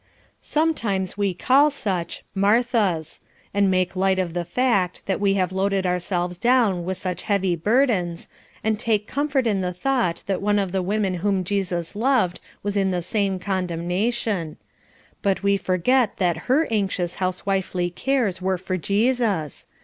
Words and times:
Sometimes 0.41 1.15
we 1.15 1.35
call 1.35 1.69
such 1.69 2.23
"Marthas," 2.33 3.21
and 3.53 3.69
make 3.69 3.95
light 3.95 4.17
of 4.17 4.33
the 4.33 4.43
fact 4.43 5.03
that 5.05 5.19
we 5.19 5.35
have 5.35 5.51
loaded 5.51 5.85
ourselves 5.85 6.39
down 6.39 6.83
with 6.85 6.97
such 6.97 7.21
heavy 7.21 7.55
burdens, 7.55 8.27
and 8.63 8.79
take 8.79 9.05
comfort 9.05 9.45
in 9.45 9.61
the 9.61 9.73
thought 9.75 10.23
that 10.25 10.41
one 10.41 10.57
of 10.57 10.71
the 10.71 10.81
women 10.81 11.13
whom 11.13 11.43
Jesus 11.43 11.95
loved 11.95 12.39
was 12.63 12.75
in 12.75 12.89
the 12.89 13.03
same 13.03 13.37
condemnation; 13.37 14.57
but 15.21 15.43
we 15.43 15.55
forget 15.55 16.17
that 16.17 16.37
her 16.49 16.67
anxious 16.71 17.17
housewifely 17.17 17.91
cares 17.91 18.41
were 18.41 18.57
for 18.57 18.77
Jesus. 18.77 19.67